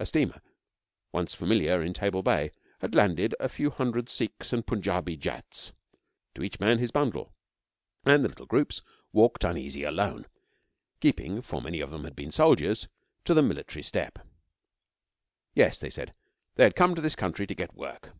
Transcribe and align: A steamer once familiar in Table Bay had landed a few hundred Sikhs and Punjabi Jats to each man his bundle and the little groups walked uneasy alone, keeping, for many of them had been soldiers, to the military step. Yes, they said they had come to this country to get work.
A 0.00 0.06
steamer 0.06 0.42
once 1.12 1.32
familiar 1.32 1.80
in 1.80 1.92
Table 1.94 2.20
Bay 2.20 2.50
had 2.80 2.96
landed 2.96 3.32
a 3.38 3.48
few 3.48 3.70
hundred 3.70 4.08
Sikhs 4.08 4.52
and 4.52 4.66
Punjabi 4.66 5.16
Jats 5.16 5.72
to 6.34 6.42
each 6.42 6.58
man 6.58 6.78
his 6.80 6.90
bundle 6.90 7.32
and 8.04 8.24
the 8.24 8.28
little 8.28 8.46
groups 8.46 8.82
walked 9.12 9.44
uneasy 9.44 9.84
alone, 9.84 10.26
keeping, 10.98 11.42
for 11.42 11.62
many 11.62 11.78
of 11.80 11.92
them 11.92 12.02
had 12.02 12.16
been 12.16 12.32
soldiers, 12.32 12.88
to 13.24 13.34
the 13.34 13.40
military 13.42 13.84
step. 13.84 14.18
Yes, 15.54 15.78
they 15.78 15.90
said 15.90 16.12
they 16.56 16.64
had 16.64 16.74
come 16.74 16.96
to 16.96 17.00
this 17.00 17.14
country 17.14 17.46
to 17.46 17.54
get 17.54 17.72
work. 17.72 18.14